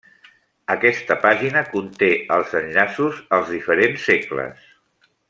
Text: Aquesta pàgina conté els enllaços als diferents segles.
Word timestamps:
Aquesta 0.75 1.17
pàgina 1.25 1.63
conté 1.75 2.09
els 2.37 2.57
enllaços 2.63 3.21
als 3.39 3.53
diferents 3.57 4.09
segles. 4.11 4.65